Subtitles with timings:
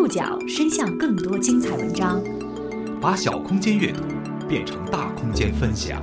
[0.00, 2.24] 触角伸向更多精彩文章，
[3.02, 4.02] 把小空间阅读
[4.48, 6.02] 变成大空间分享。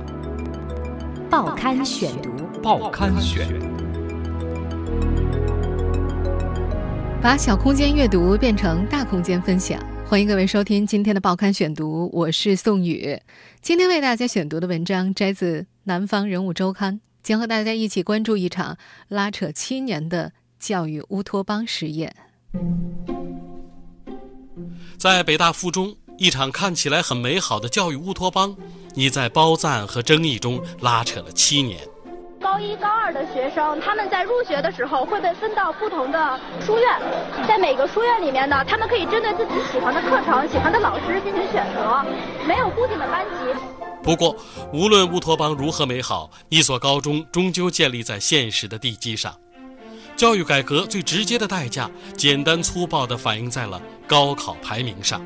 [1.28, 2.30] 报刊选读，
[2.62, 3.48] 报刊选。
[7.20, 13.20] 把小空间阅读变成大空间分享，欢迎各位收听今天的报刊选读，我是宋宇。
[13.60, 18.76] 今天为大家选读的文章摘自《南方人物周刊》，将和大家一起关注一场
[19.08, 22.14] 拉扯七年的教育乌托邦实验。
[24.98, 28.56] 在北大附中，一场看起来很美好的教育乌托邦，
[28.96, 31.78] 已在褒赞和争议中拉扯了七年。
[32.40, 37.00] 高一、高二的学生，他们在入学的时候会被分到不同的书院，
[37.46, 42.04] 在每个书院里面呢，他们可以针对自己喜欢的课程、喜欢的老师进行选择，
[42.44, 43.56] 没有固定的班级。
[44.02, 44.34] 不过，
[44.72, 49.32] 无论乌托邦如何美好，一所高中终究建立在现实的地基上。
[50.18, 55.24] 教育改革最直接的代价，简单粗暴地反映在了高考排名上。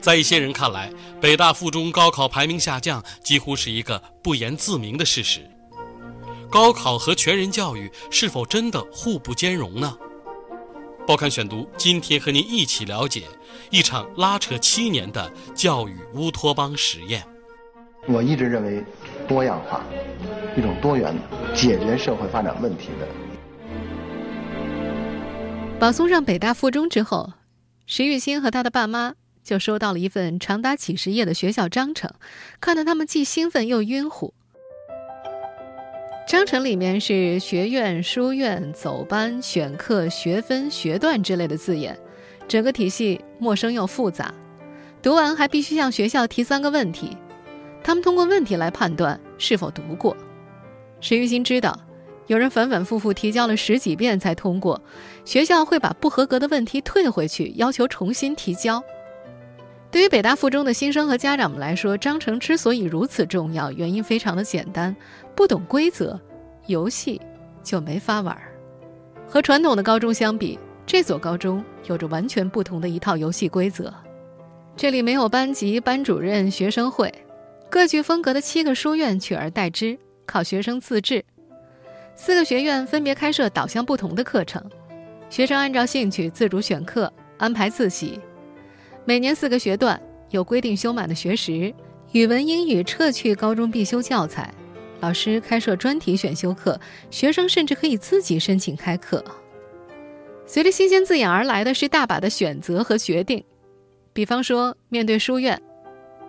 [0.00, 5.46] 在一些人看来，北大附中高考排名下降几乎是一个不言自明的事实。
[6.50, 9.94] 高考和全人教育是否真的互不兼容呢？
[11.06, 13.24] 报刊选读今天和您一起了解
[13.68, 17.22] 一场拉扯七年的教育乌托邦实验。
[18.08, 18.82] 我一直认为，
[19.28, 19.84] 多样化，
[20.56, 23.06] 一种多元的解决社会发展问题的。
[25.78, 27.34] 保送上北大附中之后，
[27.86, 32.10] 石玉新和他的爸妈就收到了一份长达几十页的学校章程，
[32.60, 34.32] 看得他们既兴奋又晕乎。
[36.26, 41.96] 章程里面是学院、书院、走班、选课、学分、学段之类的字眼，
[42.48, 44.34] 整个体系陌生又复杂。
[45.02, 47.16] 读完还必须向学校提三个问题，
[47.84, 50.16] 他们通过问题来判断是否读过。
[51.02, 51.78] 石玉新知道。
[52.26, 54.80] 有人反反复复提交了十几遍才通过，
[55.24, 58.82] 学校会把不合格的问题退回去，要求重新提交。
[59.90, 64.94] 对于北大附中的新生和家长们来说，章程之所以如此重要，原因非常的简单：
[65.34, 66.20] 不懂规则，
[66.66, 67.20] 游戏
[67.62, 68.36] 就没法玩。
[69.28, 73.92] 和传统的高中相比，这所高中有着完全不同的一套游戏规则。
[74.76, 77.12] 这里没有班级、班主任、学生会，
[77.70, 81.24] 各具风格的七个书院取而代之，靠学生自治。
[82.16, 84.64] 四个学院分别开设导向不同的课程，
[85.28, 88.18] 学生按照兴趣自主选课，安排自习。
[89.04, 90.00] 每年四个学段
[90.30, 91.72] 有规定修满的学时，
[92.12, 94.52] 语文、英语撤去高中必修教材，
[95.00, 99.22] 老师开设专题选修课，学生甚至可以自己申请开课。
[100.46, 103.44] 随着新鲜字眼而来的是大把的选择和决定，
[104.14, 105.60] 比方说面对书院，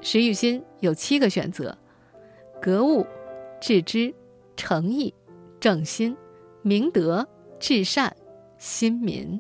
[0.02, 1.76] 石玉新有七个选择：
[2.62, 3.08] 格物、
[3.62, 4.14] 致知、
[4.58, 5.14] 诚意。
[5.68, 6.16] 正心、
[6.62, 7.28] 明德、
[7.60, 8.16] 至善、
[8.58, 9.38] 新民，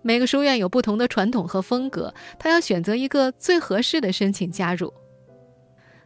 [0.00, 4.94] 每个书院有不同的传统和风格，他要选择一个最合适的申请加入。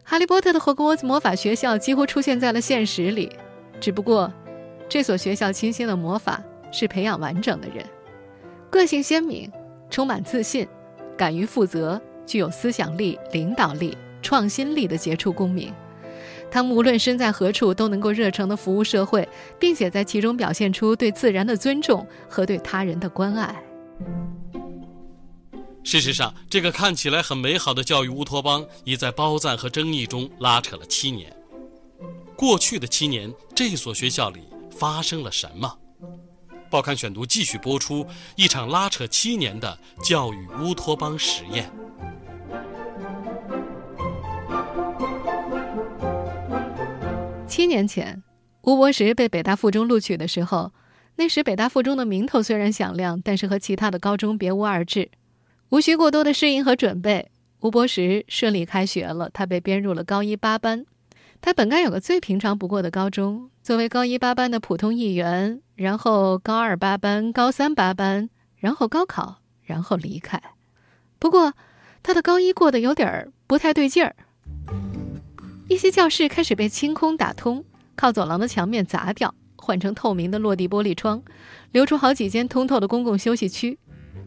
[0.03, 3.31] 哈利波特的霍格沃兹魔法学校几乎出现在了现实里，
[3.79, 4.33] 只不过，
[4.89, 7.85] 这所学校倾心的魔法是培养完整的人，
[8.71, 9.53] 个性鲜明、
[9.91, 10.67] 充满自信、
[11.19, 15.71] 敢于负责、具有思想力、领导力、创新力的杰出公民。
[16.55, 19.29] 他们无论身在何处，都能够热诚地服务社会，
[19.59, 23.61] 并且在其中表现出对自然的尊重和对他人的关爱。
[25.83, 31.37] 事实上，这个看起来很美好的教育乌托邦，已在褒赞和争议中拉扯了七年。
[32.37, 35.77] 过去的七年，这所学校里发生了什么？
[36.71, 41.69] 报刊选读继续播出一场拉扯七年的教育乌托邦实验。
[47.55, 48.21] 七年前，
[48.63, 50.73] 吴伯石被北大附中录取的时候，
[51.15, 55.09] 那时北大附中的名头虽然响亮，但是和其他的高中别无二致。
[55.69, 59.31] 无需过多的适应和准备，吴伯石顺利开学了。
[59.33, 60.85] 他被编入了高一八班。
[61.41, 70.43] 他本该有个最平常不过的高中，作为高一八班的普通一员，然后高二八班、高三八班，然后高考，然后离开。
[71.21, 71.53] 不过，
[72.03, 74.17] 他的高一过得有点儿不太对劲儿。
[75.75, 77.65] 一些教室开始被清空打通，
[77.97, 81.21] 靠走廊的墙面砸掉，换成透明的落地玻璃窗，
[81.73, 83.77] 留出好几间通透的公共休息区。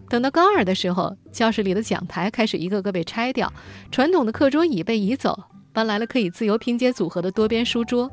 [0.10, 3.50] 等到高二的时候，教室里的讲台开始一个个被拆掉，
[3.94, 5.42] 传统的课桌椅被移走，
[5.72, 8.12] 搬来了可以自由拼接组合的多边书桌，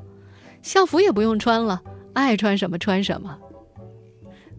[0.62, 1.82] 校服也不用穿了，
[2.12, 3.36] 爱穿什么穿什么。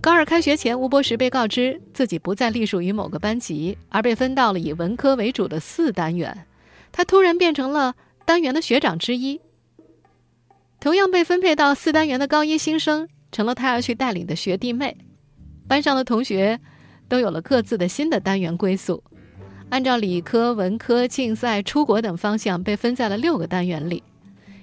[0.01, 6.45] 高二开学前，吴博士被告知自己不再隶属于某个班级，而被分到了以文科为主的四单元，
[6.91, 7.95] 他突然变成了。
[8.25, 9.39] 单元的学长之一，
[10.79, 14.97] 同样被分配到四单元的高一新生，成了他要去带领的学弟妹。
[15.67, 16.59] 班上的同学
[17.07, 19.03] 都有了各自的新的单元归宿，
[19.69, 24.03] 按照理科、文科、竞赛、出国等方向被分在了六个单元里，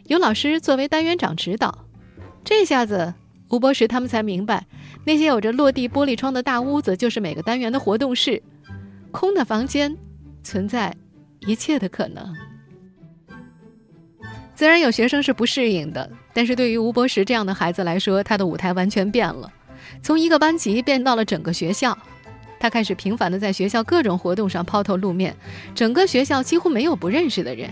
[0.06, 1.86] 有老师作为单元长指导。
[2.44, 3.14] 这下子，
[3.50, 4.66] 吴博士他们才明白，
[5.04, 8.42] 那些有着落地玻璃窗的大屋子就是每个单元的活动室，
[9.12, 9.96] 空的房间
[10.42, 10.92] 存在
[11.46, 12.34] 一切的可能。
[14.62, 19.52] 虽然有学生是不适应的，但是对于吴博士这样的孩子来说，他的舞台完全变了，
[20.00, 21.98] 从一个班级变到了整个学校。
[22.60, 25.34] 他开始频繁地在学校各种活动上抛头露面，
[25.74, 27.68] 整个学校几乎没有不认识的人。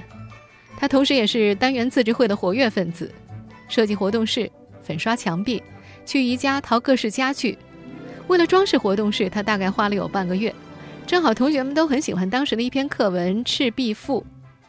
[0.77, 3.09] 他同时也是单元自治会的活跃分子，
[3.69, 4.51] 设计活动室、
[4.83, 5.63] 粉刷墙壁、
[6.05, 7.57] 去宜家淘各式家具。
[8.27, 10.53] 为了装饰活动室，他大概花了有半个月。
[11.07, 14.23] 正好同学们都很喜欢当时的一篇课文《赤壁赋》，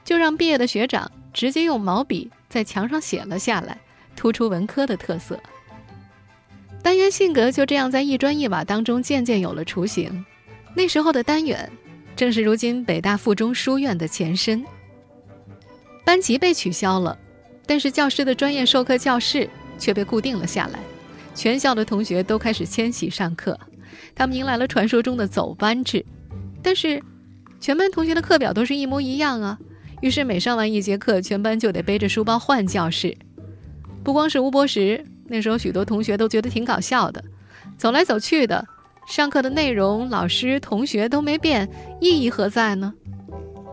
[0.05, 3.77] 就让毕业的学长直接用毛笔在墙上写了下来，
[4.15, 5.39] 突出文科的特色。
[6.83, 10.25] 单元性格就这样在一砖一瓦当中渐渐有了雏形。
[10.75, 11.69] 那时候的单元，
[12.15, 14.65] 正是如今北大附中书院的前身。
[16.03, 17.17] 班级被取消了，
[17.65, 20.79] 但是教师的专业授课教室却被固定了下来。
[21.35, 23.57] 全校的同学都开始迁徙上课，
[24.15, 26.03] 他们迎来了传说中的走班制。
[26.63, 27.01] 但是，
[27.59, 29.57] 全班同学的课表都是一模一样啊。
[30.01, 33.15] 于是每上完一节课，全班就得背着书包换教室。
[34.03, 35.03] 不光是吴博识。
[35.27, 37.23] 那时候，许多同学都觉得挺搞笑的，
[37.77, 38.67] 走来走去的，
[39.07, 41.69] 上课的内容、老师、同学都没变，
[42.01, 42.93] 意义何在呢？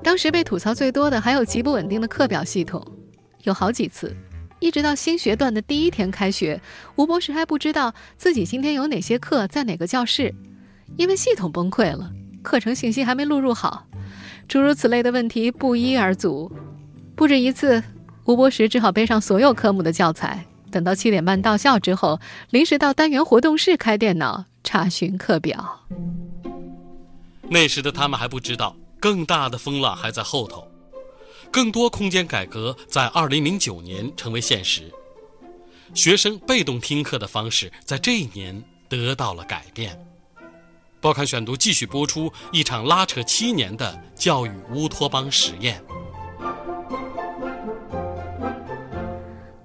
[0.04, 2.86] 当时被吐槽最多的还有极不稳定的课表系统，
[3.42, 4.14] 有好几次，
[4.60, 6.60] 一直到新学段的第一天开学，
[6.94, 10.32] 吴博士还不知道自己今天有哪些课在哪个教室，
[10.96, 13.84] 因为系统崩溃了，课程信息还没录入好，
[14.48, 16.50] 诸如此类的问题不一而足。
[17.14, 17.82] 不止一次，
[18.24, 20.46] 吴博士只好背上所有科目的教材。
[20.70, 22.18] 等到七点半到校之后，
[22.50, 25.86] 临时到单元活动室开电脑查询课表。
[27.48, 30.66] 那时的他们还不知道，更大的风浪还在后头。
[31.50, 34.92] 更多空间改革在二零零九年成为现实，
[35.94, 39.98] 学生被动听课的方式在这一年得到了改变。
[41.00, 45.80] 报刊选读继续播出一场拉扯七年的教育乌托邦实验。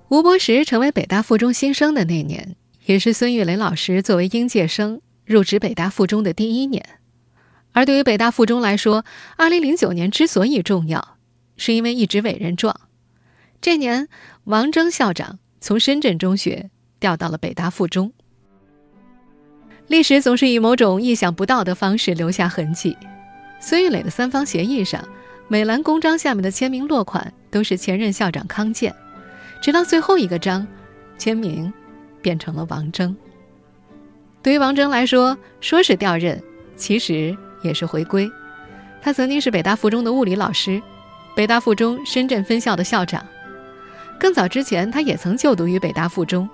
[0.09, 7.00] 吴伯石成为北大附中新生的那年，也是孙玉雷老师作为应届生入职北大附中的第一年。
[7.71, 9.03] 而对于北大附中来说
[9.39, 11.18] ，2009年之所以重要，
[11.57, 12.80] 是因为一纸委任状。
[13.59, 14.07] 这年，
[14.44, 16.69] 王征校长从深圳中学
[17.00, 18.13] 调到了北大附中。
[19.94, 22.98] 历史总是以某种意想不到的方式留下痕迹。
[23.60, 25.07] 孙玉磊的三方协议上，
[25.48, 28.92] 美兰公章下面的签名落款都是前任校长康健。
[29.62, 30.66] 直到最后一个章，
[31.19, 31.72] 签名
[32.24, 33.16] 变成了王征。
[34.42, 36.42] 对于王征来说，说是调任，
[36.75, 38.28] 其实也是回归。
[39.00, 40.81] 他曾经是北大附中的物理老师，
[41.36, 43.24] 北大附中深圳分校的校长。
[44.19, 46.50] 更早之前，他也曾就读于北大附中。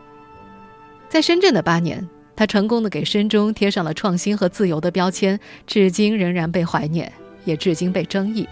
[1.08, 2.06] 在深圳的八年，
[2.40, 5.38] 他成功的给深中贴上了创新和自由的标签，
[5.68, 7.12] 至今仍然被怀念，
[7.44, 8.48] 也至今被争议。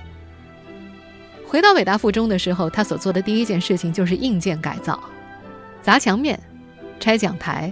[1.48, 5.02] 回到北大附中的时候，他所做的第一件事情就是硬件改造，
[5.82, 6.38] 砸墙面、
[7.00, 7.72] 拆讲台，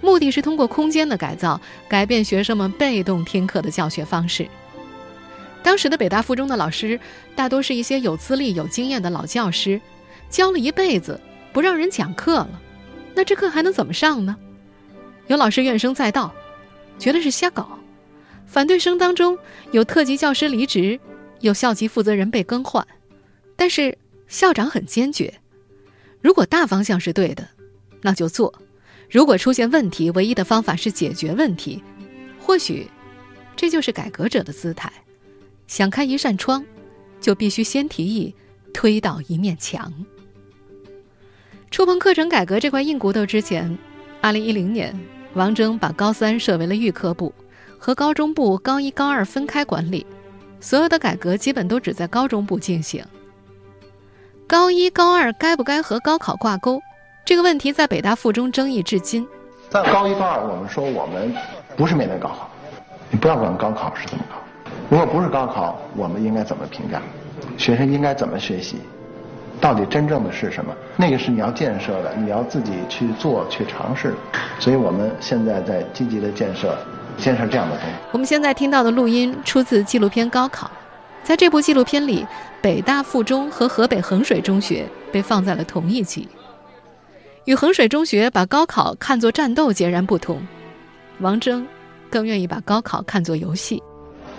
[0.00, 4.48] 目的是通过空间的改造，改变学生们被动听课的教学方式。
[5.62, 6.98] 当时的北大附中的老师
[7.36, 9.80] 大多是一些有资历、有经验的老教师，
[10.28, 11.20] 教了一辈子
[11.52, 12.60] 不让人讲课了，
[13.14, 14.36] 那这课还能怎么上呢？
[15.28, 16.34] 有老师怨声载道，
[16.98, 17.78] 觉得是瞎搞；
[18.46, 19.38] 反对声当中
[19.70, 20.98] 有特级教师离职，
[21.40, 22.86] 有校级负责人被更换。
[23.56, 23.96] 但是
[24.28, 25.32] 校长很坚决，
[26.20, 27.48] 如果大方向是对的，
[28.00, 28.52] 那就做；
[29.10, 31.82] 如果出现问题，唯一的方法是解决问题。
[32.40, 32.88] 或许，
[33.54, 34.92] 这就是改革者的姿态。
[35.68, 36.64] 想开一扇窗，
[37.20, 38.34] 就必须先提议
[38.74, 39.92] 推倒一面墙。
[41.70, 43.78] 触碰课程改革这块硬骨头之前，
[44.22, 44.96] 二零一零年，
[45.34, 47.34] 王征把高三设为了预科部，
[47.76, 50.06] 和高中部高一、高二分开管理，
[50.60, 53.04] 所有的改革基本都只在高中部进行。
[54.46, 56.80] 高一、高二该不该和高考挂钩？
[57.24, 59.26] 这个问题在北大附中争议至今。
[59.68, 61.34] 在高一、高二，我们说我们
[61.76, 62.48] 不是面对高考，
[63.10, 64.38] 你不要管高考是怎么考。
[64.88, 67.02] 如果不是高考，我们应该怎么评价？
[67.58, 68.76] 学生应该怎么学习？
[69.62, 70.74] 到底真正的是什么？
[70.96, 74.12] 那个是你要建设的，你要自己去做、去尝试。
[74.58, 76.76] 所以我们现在在积极的建设、
[77.16, 77.94] 建设这样的东西。
[78.10, 80.66] 我们现在听到的录音出自纪录片《高考》。
[81.22, 82.26] 在这部纪录片里，
[82.60, 86.28] 北大附中和河北衡水中学被放在了同一集。
[87.44, 90.44] 与衡水中学把高考看作战斗截然不同，
[91.20, 91.64] 王征
[92.10, 93.80] 更愿意把高考看作游戏。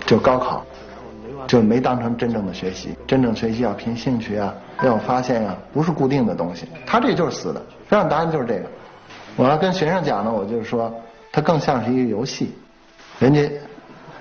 [0.06, 0.66] 就高考，
[1.48, 2.90] 就没当成真正的学习。
[3.08, 6.68] 真正学习要凭兴趣啊，要有发现啊，不是固定的东西。
[6.86, 8.66] 它这就是死的，标准答案就是这个。
[9.36, 10.94] 我要跟学生讲呢，我就是说，
[11.32, 12.52] 它更像是一个游戏，
[13.20, 13.50] 人家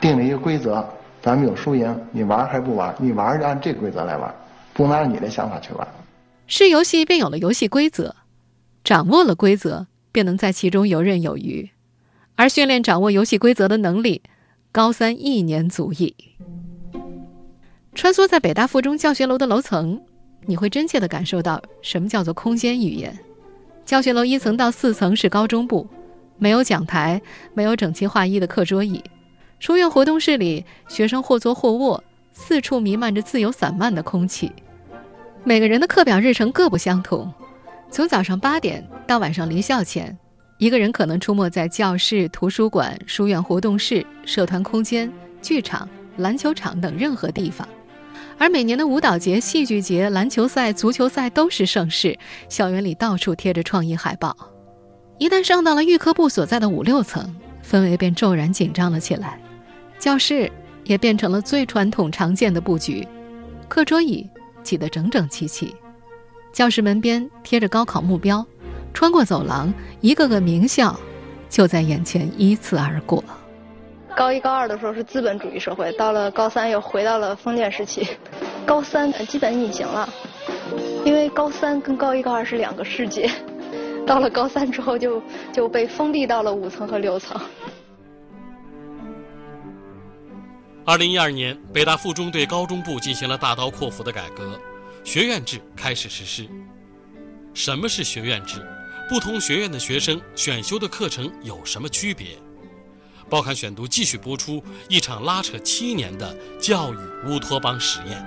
[0.00, 0.84] 定了一个规则，
[1.20, 2.94] 咱们有输赢，你玩还不玩？
[2.98, 4.34] 你玩就按这个规则来玩，
[4.72, 5.86] 不能按你的想法去玩。
[6.46, 8.14] 是游戏便有了游戏规则，
[8.84, 11.70] 掌握了规则便能在其中游刃有余，
[12.36, 14.22] 而训练掌握游戏规则的能力，
[14.70, 16.14] 高三一年足矣。
[17.94, 20.00] 穿梭在北大附中教学楼的楼层，
[20.46, 23.16] 你会真切地感受到什么叫做空间语言。
[23.84, 25.86] 教学楼一层到四层是高中部，
[26.38, 27.20] 没有讲台，
[27.54, 29.02] 没有整齐划一的课桌椅。
[29.58, 34.50] 书院活动室里，学生或坐或卧，四处弥漫着自由散漫的空气。
[35.44, 37.32] 每个人的课表日程各不相同，
[37.90, 40.16] 从早上八点到晚上离校前，
[40.58, 47.68] 一个人可能出没在教室、图书馆、书院活动室、社团空间、剧场、篮球场等任何地方。
[48.38, 54.36] 而每年的舞蹈节、戏剧节、篮球赛、足球赛都是盛事，校园里到处贴着创意海报。
[55.18, 57.34] 一旦上到了预科部所在的五六层，
[57.64, 59.40] 氛围便骤然紧张了起来。
[59.98, 60.50] 教室
[60.84, 63.06] 也变成了最传统常见的布局，
[63.68, 64.28] 课桌椅
[64.64, 65.72] 挤得整整齐齐，
[66.52, 68.44] 教室门边贴着高考目标，
[68.92, 70.98] 穿过走廊，一个个名校
[71.48, 73.22] 就在眼前依次而过。
[74.16, 78.06] 高一高二的时候是资本主义社会，到了高三又回到了封建时期。
[78.64, 80.08] 高三基本隐形了，
[81.04, 83.30] 因为高三跟高一高二是两个世界。
[84.06, 87.40] 到了高三之后就就被封闭到了五层和六层。
[90.84, 94.58] 二零一二年，北大附中对高中部进行了大刀阔斧的改革，
[95.04, 96.48] 学院制开始实施。
[97.54, 98.60] 什么是学院制？
[99.08, 102.28] 不同学院的学生选修的课程有什么区别？
[103.32, 106.96] 报刊选读继续播出一场拉扯七年的教育
[107.26, 108.22] 乌托邦实验。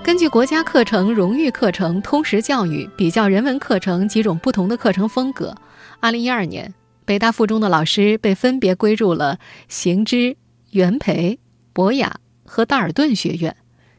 [0.00, 5.56] 根据国家课程、荣誉课程、通识教育、比较人文课程几种不同的课程风格，
[5.98, 6.72] 二零一二年，
[7.04, 10.36] 北大附中的老师被分别归入了行知、
[10.70, 11.40] 元培、
[11.72, 13.56] 博雅和道尔顿学院。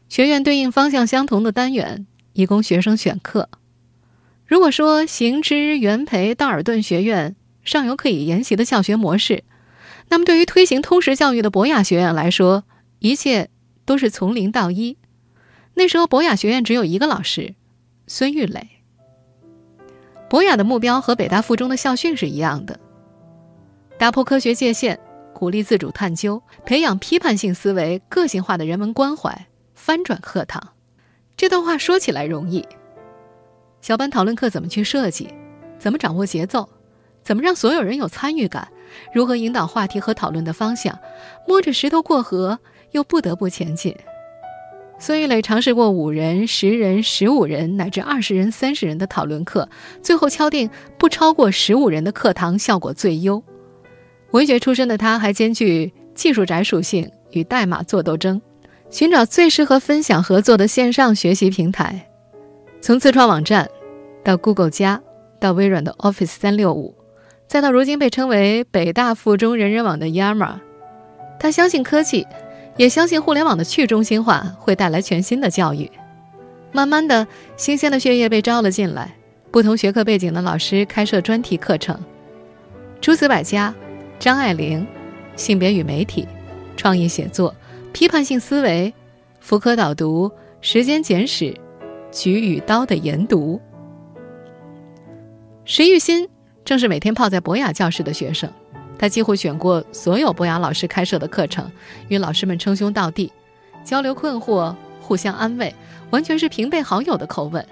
[0.08, 3.50] 学院对应方向相同的单元，以供学生选课。
[4.46, 9.44] 如果说行知、元培、道尔顿学院，尚有可以研习的教学模式，
[10.08, 12.64] 那么对于推行通识教育的博雅学院来说，
[12.98, 13.50] 一切
[13.84, 14.96] 都是从零到一。
[15.74, 17.54] 那时候，博雅学院只有一个老师，
[18.06, 18.68] 孙玉磊。
[20.28, 22.78] 博雅的目标和北大附中的校训是一样的：
[23.98, 24.98] 打破科学界限，
[25.34, 30.74] 鼓励自主探究，培养批判性思维、个性化的人文关怀，翻转课堂。
[31.36, 32.66] 这段话说起来容易，
[33.80, 35.28] 小班讨论课怎么去设计，
[35.78, 36.68] 怎么掌握节奏？
[37.22, 38.68] 怎么让所有人有参与感？
[39.12, 40.98] 如何引导话题和讨论的方向？
[41.46, 42.58] 摸着石头过河，
[42.90, 43.94] 又不得不前进。
[44.98, 49.68] 孙玉磊尝试过五人、十人、十五人乃至二十人、三十人的讨论课，
[50.00, 53.42] 最后敲定不超过十五人的课堂效果最优。
[54.30, 58.40] 文学出身的他，还兼具技术宅属性与代码做斗争，
[58.90, 62.08] 寻找最适合分享合作的线上学习平台。
[62.80, 63.68] 从自创网站，
[64.22, 65.00] 到 Google 加，
[65.40, 66.94] 到微软的 Office 三六五。
[67.52, 70.54] 再到如今被称为北大附中人人网的 Yama，
[71.38, 72.26] 他相信科技，
[72.78, 75.90] 也相信互联网的去中心化会带来全新的教育。
[76.72, 77.26] 慢慢的，
[77.58, 79.14] 新鲜的血液被招了进来，
[79.50, 82.00] 不同学科背景的老师开设专题课程。
[83.02, 83.74] 诸子百家，
[84.18, 84.86] 张爱玲，
[85.36, 86.26] 性别与媒体，
[86.74, 87.54] 创意写作，
[87.92, 88.94] 批判性思维，
[89.40, 90.32] 福柯导读，
[90.62, 91.54] 时间简史，
[92.10, 93.60] 举与刀的研读。
[95.66, 96.26] 石玉新。
[96.64, 98.50] 正是每天泡在博雅教室的学生，
[98.98, 101.70] 他几乎选过所有博雅老师开设的课程，
[102.08, 103.32] 与老师们称兄道弟，
[103.84, 105.74] 交流困惑，互相安慰，
[106.10, 107.66] 完全是平辈好友的口吻。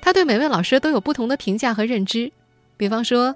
[0.00, 2.32] 他对每位老师都有不同的评价和认知。
[2.78, 3.34] 比方说，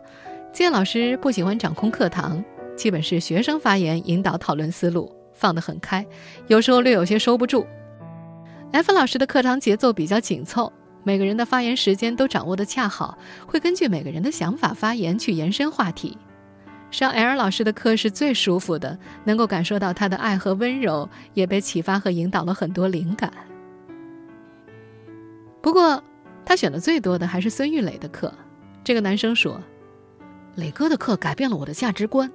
[0.51, 2.43] 建老师不喜欢掌控课堂，
[2.75, 6.07] 基本是学生发言引导讨论思路，放得很开，
[6.47, 7.67] 有时候略有些收不住。
[8.73, 10.73] F 老师的课堂节奏比较紧凑。
[11.05, 16.17] 每个人的发言时间都掌握的恰好，会根据每个人的想法发言去延伸话题。
[16.91, 23.31] 上 L 老师的课是最舒服的，能够感受到他的爱和温柔，也被启发和引导了很多灵感。
[25.61, 26.03] 不过，
[26.45, 28.33] 他选的最多的还是孙玉磊的课。
[28.83, 29.61] 这个男生说
[30.57, 32.31] ：“磊哥的课改变了我的价值观，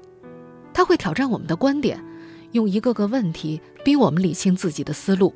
[0.74, 2.04] 他会挑战我们的观点，
[2.52, 5.34] 用一个个问题逼我们理清自己的思路。”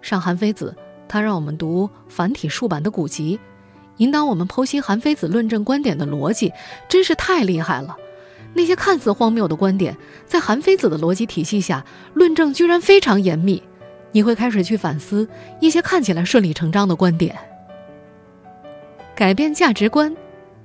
[0.00, 0.74] 上韩非子。
[1.08, 3.38] 他让我们读繁体竖版的古籍，
[3.98, 6.52] 引导我们剖析韩非子论证观点的逻辑，
[6.88, 7.96] 真是太厉害了。
[8.52, 9.96] 那些看似荒谬的观点，
[10.26, 11.84] 在韩非子的逻辑体系下，
[12.14, 13.62] 论证居然非常严密。
[14.12, 15.28] 你会开始去反思
[15.60, 17.36] 一些看起来顺理成章的观点。
[19.14, 20.16] 改变价值观，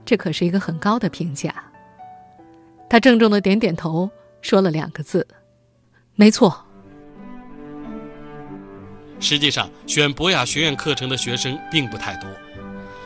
[0.06, 1.54] 这可是一个很高的评价。
[2.88, 4.10] 他郑重的点点头，
[4.42, 5.28] 说了两个字
[6.14, 6.66] ：“没错。”
[9.20, 12.30] 实际上，选博雅学院课程的学生并不太多。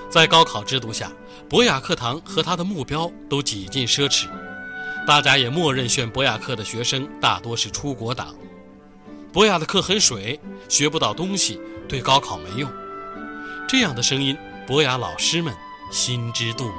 [0.10, 1.12] 在高考制度下，
[1.50, 4.28] 博雅课堂和他的目标都几近奢侈，
[5.08, 8.36] 大家也默认选博雅课的学生大多是出国党。
[9.32, 10.40] 博雅的课很水，
[10.70, 12.72] 学不到东西，对高考没用。
[13.68, 15.52] 这样的声音，博雅老师们
[15.92, 16.76] 心知肚明。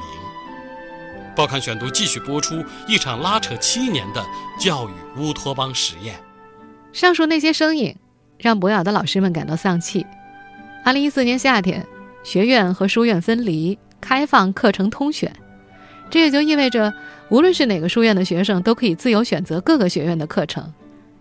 [1.34, 4.24] 报刊选读继续播出一场拉扯七年的
[4.60, 6.22] 教育乌托邦实验。
[6.92, 7.96] 上述那些声音。
[8.38, 10.06] 让博雅的老师们感到丧气。
[10.84, 11.86] 二零一四年夏天，
[12.22, 15.32] 学院和书院分离，开放课程通选，
[16.10, 16.92] 这也就意味着，
[17.30, 20.72] 无论是哪个书院的学生，都可以自由选择各个学院的课程。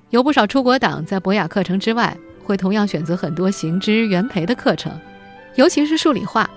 [0.10, 4.92] 有不少出国党在博雅课程之外，会同样选择很多行知原培的课程，
[5.56, 6.50] 尤其是数理化，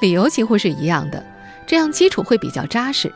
[0.00, 1.22] 理由几乎是一样的，
[1.66, 3.12] 这样基础会比较扎实。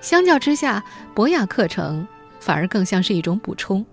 [0.00, 2.06] 相较之下，博雅课程
[2.38, 3.84] 反而更像是一种补充。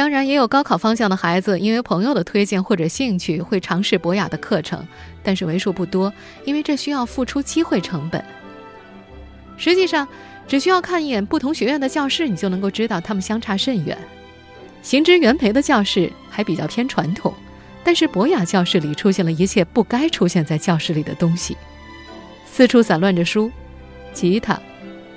[0.00, 4.82] 当然，也有高考方向的孩子，因为朋友的推荐或者兴趣，会尝试博雅的课程，
[5.22, 6.10] 但是为数不多，
[6.46, 8.24] 因为这需要付出机会成本。
[9.58, 10.08] 实际上，
[10.48, 13.98] 只需要看一眼不同学院的教室，你就能够知道他们相差甚远。
[14.80, 17.34] 行知原培的教室还比较偏传统，
[17.84, 21.58] 但是博雅教室里出现了一切不该出现在教室里的东西：
[22.50, 23.52] 四处散乱着书、
[24.14, 24.58] 吉他、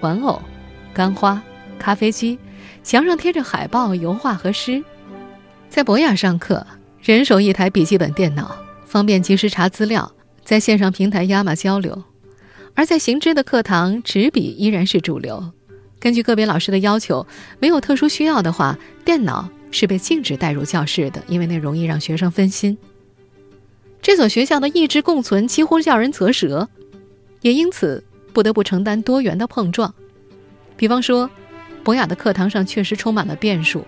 [0.01, 0.41] 玩偶、
[0.93, 1.41] 干花、
[1.79, 2.37] 咖啡机。
[2.83, 4.83] 墙上贴着海报、油画和诗。
[5.69, 6.67] 在博雅上课，
[7.01, 10.11] 人手一台笔记本电脑，方便及时查资料，
[10.43, 11.97] 在线上平台压码交流；
[12.75, 15.51] 而在行知的课堂，纸笔依然是主流。
[15.99, 17.25] 根据个别老师的要求，
[17.59, 22.77] 没有特殊需要的话，电脑是被禁止带入教室的，因为那容易让学生分心。
[24.01, 26.67] 这所学校的意志共存几乎叫人啧舌，
[27.41, 28.03] 也因此
[28.34, 29.91] 不得不承担多元的碰撞。
[30.75, 31.29] 比方说。
[31.84, 33.86] 博雅的课堂上确实充满了变数，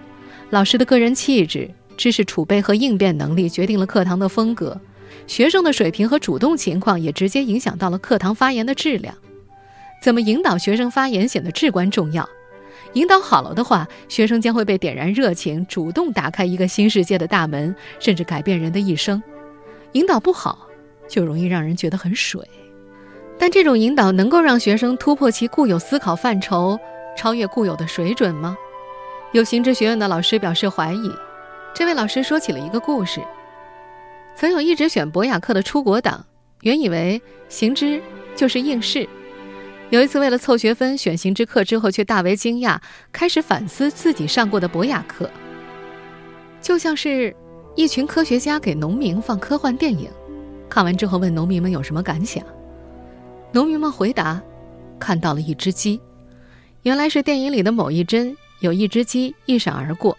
[0.50, 4.80] 老师的个人气质、知识储备和应变能力决定了课堂的风格，
[5.28, 9.16] 学生的水平和主动情况也直接影响到了课堂发言的质量。
[10.04, 12.28] 怎么引导学生发言显得至关重要。
[12.94, 19.22] 引导好了的话，学生将会被点燃热情，主动打开一个新世界的大门，甚至改变人的一生。
[19.94, 20.68] 引导不好，
[21.08, 22.42] 就容易让人觉得很水。
[23.38, 26.78] 但这种引导能够让学生突破其固有思考范畴。
[27.16, 28.58] 超越固有的水准吗？
[29.32, 31.12] 有行知学院的老师表示怀疑。
[31.74, 33.22] 这位老师说起了一个故事：
[34.36, 36.26] 曾有一直选博雅课的出国党，
[36.62, 38.02] 原以为行知
[38.36, 39.08] 就是应试。
[39.90, 42.80] 有一次为了凑学分选行知课之后，却大为惊讶，
[43.12, 45.30] 开始反思自己上过的博雅课。
[46.62, 47.36] 就像是
[47.76, 50.10] 一群科学家给农民放科幻电影，
[50.70, 52.44] 看完之后问农民们有什么感想。
[53.52, 54.42] 农民们回答：
[55.00, 56.02] 看到了一只鸡。
[56.86, 60.16] 原来是电影里的某一帧，有一只鸡一闪而过。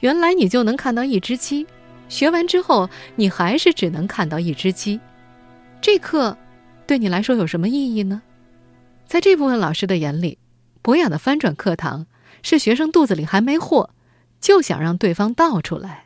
[0.00, 1.66] 原来你就能看到一只鸡，
[2.08, 4.98] 学完之后你还是只能看到一只鸡。
[5.82, 6.38] 这课
[6.86, 8.22] 对你来说有什么意义呢？
[9.04, 10.38] 在这部分老师的眼里，
[10.80, 12.06] 博雅的翻转课堂
[12.42, 13.90] 是学生肚子里还没货，
[14.40, 16.04] 就想让对方倒出来。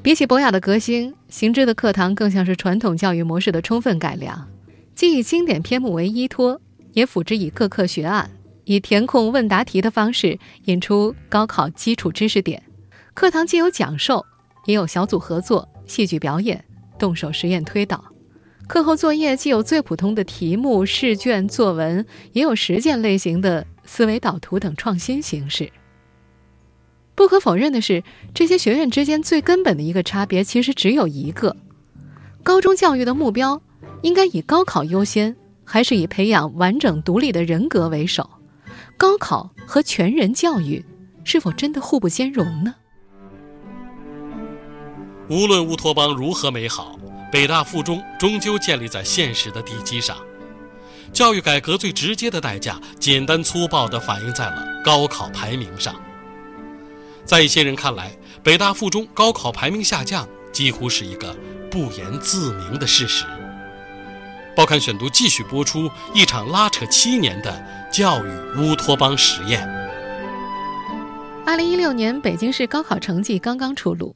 [0.00, 4.48] 比起博雅的革新，行知的课堂更像是传统教育模式的充分改良，
[4.94, 6.60] 既以经典篇目为依托。
[6.92, 8.30] 也辅之以各课学案，
[8.64, 12.62] 以填空问答题的方式引出高考基础知识点。
[13.14, 14.24] 课堂既有讲授，
[14.66, 16.64] 也有小组合作、戏剧表演、
[16.98, 18.04] 动手实验推导。
[18.68, 25.70] 课后作业既有最普通的题目、试卷、作文，也有实践类型的思维导图等创新形式。
[27.14, 28.02] 不可否认的是，
[28.32, 31.54] 这些学院之间最根本的一个差别其实只有一个：
[32.42, 33.60] 高中教育的目标
[34.00, 35.36] 应该以高考优先。
[35.72, 38.28] 还是以培养完整独立的人格为首，
[38.98, 40.84] 高考和全人教育
[41.24, 42.74] 是否真的互不兼容呢？
[45.30, 46.98] 无论乌托邦如何美好，
[47.32, 50.14] 北大附中终究建立在现实的地基上。
[51.10, 55.94] 教育改革最直接的代价，简单粗暴地反映在了高考排名上。
[57.24, 61.34] 在一些人看来，北大附中高考排名下降，几乎是一个
[61.70, 63.24] 不言自明的事实。
[64.54, 69.66] 报刊选读继续播出一场拉扯七年的教育乌托邦实验。
[71.46, 74.14] 二零一六年北京市高考成绩刚刚出炉，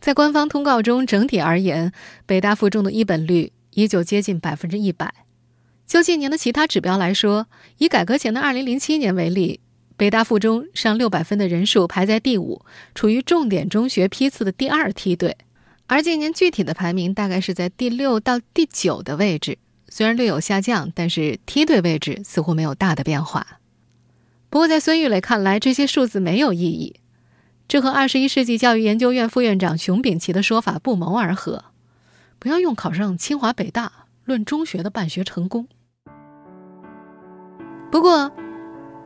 [0.00, 1.92] 在官方通告中，整体而言，
[2.26, 5.12] 北大附中的一本率依旧接近百分之一百。
[5.84, 7.48] 就近年的其他指标来说，
[7.78, 9.60] 以改革前的2007年为例，
[9.96, 15.36] 北大附中上600分的人数排在第五，处于重点中学批次的第二梯队。
[15.88, 23.60] 而近年具体的排名大概是在第六到第九的位置，虽然略有下降，但是梯队位置似乎没有大的变化。
[24.50, 26.96] 不过在孙玉磊看来，这些数字没有意义，
[27.68, 31.66] 这和二十一世纪教育研究院副院长熊丙奇的说法不谋而合。
[32.38, 33.90] 不要用考上清华北大
[34.24, 35.66] 论中学的办学成功。
[37.90, 38.30] 不过，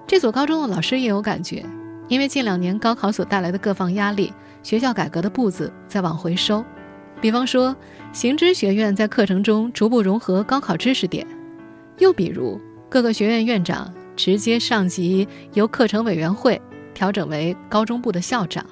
[0.07, 1.65] 这所高中的老师也有感觉，
[2.09, 4.33] 因为近两年高考所带来的各方压力，
[4.63, 6.65] 学校改革的步子在往回收。
[7.21, 7.77] 比方说，
[8.13, 11.27] 行知学院在课程中逐步融合高考知识点；
[11.99, 16.61] 又比如，各个学院院长直接上级由课程委员会
[16.95, 18.65] 调整为高中部的校长。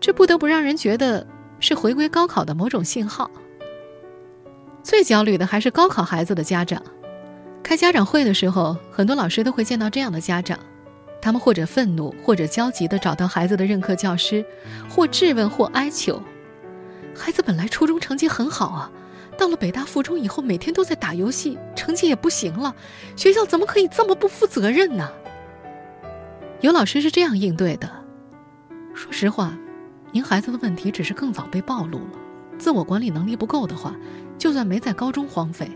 [0.00, 1.26] 这不得不让人觉得
[1.60, 3.30] 是回归高考的某种信号。
[4.82, 6.82] 最焦虑的还是高考孩子的家长。
[7.62, 10.58] 开家长会的时候，很多老师都会见到这样的家长，
[11.20, 14.44] 他们或者愤怒，或者焦急地找到孩子的任课教师，
[14.88, 16.22] 或质问，或哀求。
[17.14, 18.90] 孩子本来初中成绩很好啊，
[19.36, 22.74] 到了北大附中以后，每天都在打游戏，成绩也不行了。
[23.16, 25.10] 学校怎么可以这么不负责任呢？
[26.60, 27.90] 有老师是这样应对的：
[28.94, 29.56] 说实话，
[30.12, 32.18] 您孩子的问题只是更早被暴露了，
[32.58, 33.94] 自我管理能力不够的话，
[34.38, 35.70] 就算没在高中荒废。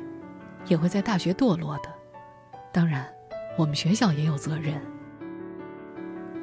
[0.66, 1.88] 也会在大学堕落的，
[2.70, 3.08] 当然，
[3.56, 4.78] 我们学校也有责任。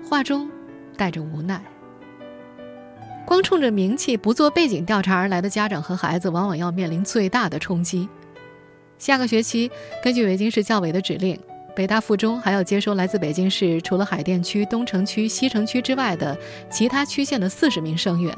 [0.07, 0.49] 话中
[0.95, 1.61] 带着无奈。
[3.25, 8.07] 光冲着名气不做背景调查而来的家长和孩子，往往要面临最大的冲击。
[8.97, 9.69] 下个学期，
[10.01, 11.37] 根据北京市教委的指令，
[11.75, 16.37] 北大附中还要接收来自北京市除了海淀区、东城区、西城区之外的
[16.69, 18.33] 其他区县的四十名生源。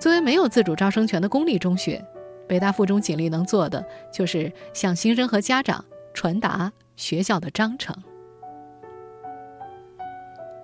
[0.00, 2.04] 作为没有自主招生权的公立中学。
[2.48, 7.94] 北大附中尽力能做的，就是向新生和家长传达学校的章程。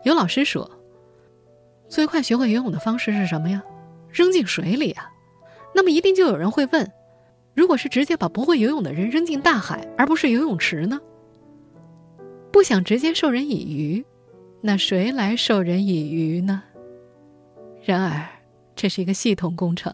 [0.04, 0.70] 有老师说，
[1.88, 3.62] 最快学会游泳的方式是什么呀？
[4.10, 5.10] 扔进水里啊！
[5.74, 6.92] 那么一定就有人会问：
[7.54, 11.00] 如果是直接把不会游泳的人扔进大海，而不是游泳池呢？
[12.52, 14.04] 不想直接授人以渔，
[14.60, 16.62] 那谁来授人以渔呢？
[17.82, 18.28] 然而，
[18.76, 19.92] 这是一个系统工程。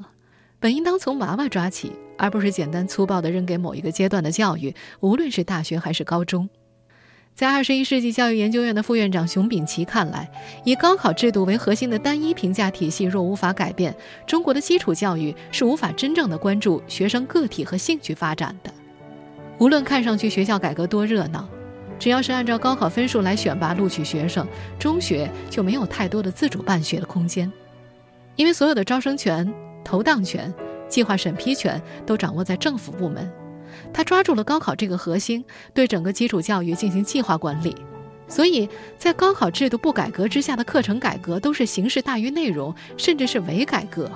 [0.58, 6.48] 本应当从娃娃抓起，而不是简单粗暴地扔给某一个阶段的教育，无论是大学还是高中。
[7.34, 10.30] 在二十一世纪教育研究院的副院长熊丙奇看来，
[10.64, 13.94] 以高考制度为核心的单一评价体系若无法改变，
[14.26, 18.70] 中国的基础教育是无法真正的关注学生个体和兴趣发展的。
[19.58, 21.48] 无论看上去学校改革多热闹，
[21.98, 24.46] 只要是按照高考分数来选拔录取学生，
[24.78, 27.50] 中学就没有太多的自主办学的空间，
[28.36, 29.50] 因为所有的招生权。
[29.82, 30.52] 投档权、
[30.90, 33.28] 计划审批权都掌握在政府部门，
[33.92, 37.76] 他抓住了高考这个核心，对整个基础教育进行计划管理。
[38.28, 44.10] 所以在高考制度不改革之下的课程改革都是形式大于内容，甚至是伪改革。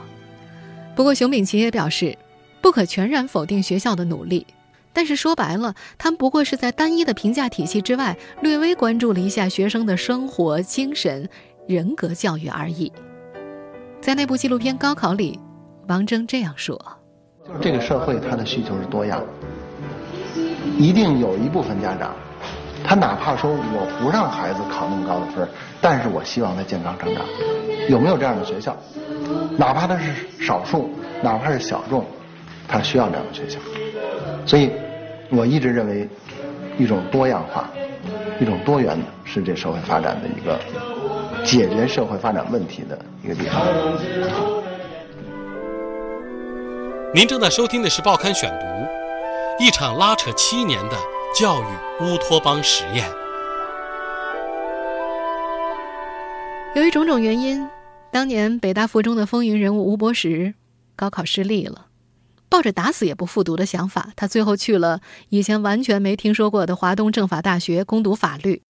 [0.95, 2.17] 不过，熊丙奇也表示，
[2.61, 4.47] 不可全然否定学校的努力，
[4.93, 11.29] 但是说白了，他们不过是在单一的评价体系之外，略微关注了一下学生的生活、精神、
[11.67, 12.93] 人格教育而已。
[14.01, 15.41] 在那部纪录片《高考》里。
[15.87, 16.83] 王峥这样说
[17.47, 19.23] ：“就是这个社会，它的需求是多样，
[20.79, 22.15] 一定有一部分家长，
[22.83, 25.47] 他哪怕说我不让孩子考那么高的分
[25.81, 27.25] 但是我希望他健康成长。
[27.89, 28.75] 有没有这样的学校？
[29.59, 30.11] 哪怕他是
[30.43, 30.91] 少数，
[31.23, 32.05] 哪怕是小众，
[32.67, 33.59] 他需要这样的学校。
[34.47, 34.71] 所以，
[35.31, 36.09] 我一直认为，
[36.79, 37.69] 一种多样化，
[38.41, 40.59] 一种多元的是这社会发展的一个
[41.45, 43.63] 解决社会发展问题的一个地方。”
[47.15, 48.67] 您正在收听的是《报刊选读》，
[49.65, 50.99] 一场拉扯七年的
[51.33, 51.65] 教育
[52.01, 53.09] 乌托邦实验。
[56.75, 57.65] 由于种种原因，
[58.11, 60.55] 当年北大附中的风云人物吴伯时
[60.97, 61.87] 高考失利了。
[62.49, 68.61] 抱着打死也不复读的想法，他最后去了以前完全没听说过的华东政法大学攻读法律。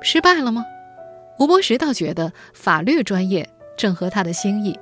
[0.00, 0.64] 失败了吗？
[1.38, 4.78] 吴伯时倒觉得法律专业正合他的心意。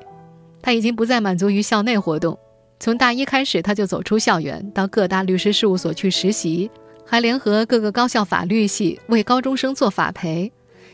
[0.64, 2.38] 他已经不再满足于校内活动，
[2.80, 6.70] 从大一开始，他就走出校园，到各大律师事务所去实习，
[7.04, 10.50] 还联合各个高校法律系为高中生做法培。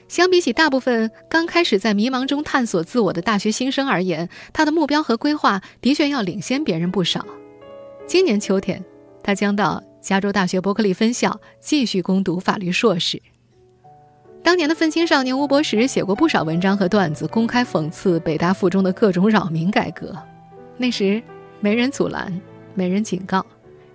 [0.09, 7.25] 相比起大部分刚开始在迷茫中探索自我的大学新生而言，他的目标和规划的确要领先别人不少。
[8.09, 8.85] 今年秋天，
[9.23, 13.23] 他将到加州大学伯克利分校继续攻读法律硕士。
[14.43, 20.17] 当年的愤青少年吴伯时写过不少文章和段子，公开讽刺北大附中的各种扰民改革。
[20.77, 21.23] 那时，
[21.61, 22.41] 没人阻拦，
[22.75, 23.45] 没人警告，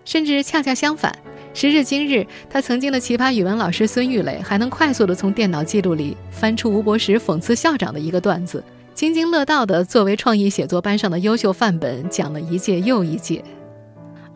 [0.06, 1.14] 甚至恰恰相反。
[1.54, 13.44] 时至今日，他曾经的奇葩语文老师孙玉磊还能快速地从电脑记录里翻出吴伯时讽刺校长的一个段子，津津乐道地作为创意写作班上的优秀范本讲了一届又一届。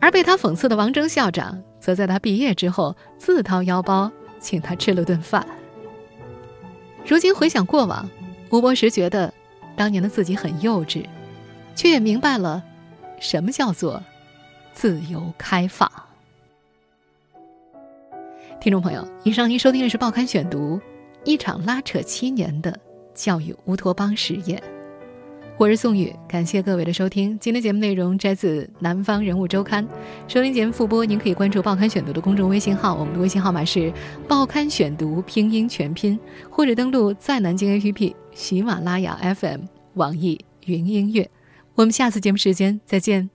[0.00, 5.46] 而被他讽刺的王峥校长，则在他毕业之后自掏腰包请他吃了顿饭。
[7.06, 8.08] 如今回想过往，
[8.50, 9.32] 吴伯石觉得
[9.76, 11.04] 当年的自己很幼稚，
[11.74, 12.62] 却也明白了
[13.18, 14.02] 什么叫做
[14.72, 15.90] 自由开放。
[18.60, 20.76] 听众朋友，以上您收听的是《报刊选读》，
[21.24, 22.78] 一场拉扯七年的
[23.14, 24.62] 教育乌托邦实验。
[25.60, 27.38] 我是宋宇，感谢各位的收听。
[27.38, 29.86] 今天节目内容摘自《南方人物周刊》，
[30.26, 33.78] 收听节目复播，您可以关注《报刊选读》的公众微信号，我们的微信号码是
[34.26, 36.18] 《报刊选读》拼音全拼，
[36.48, 39.64] 或者登录在南京 APP、喜马拉雅 FM、
[39.96, 41.30] 网易云音乐。
[41.74, 43.28] 我们下次节目时间再见。